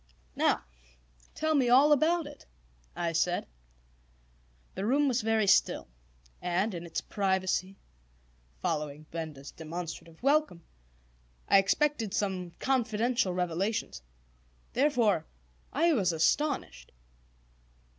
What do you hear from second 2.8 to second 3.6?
I said.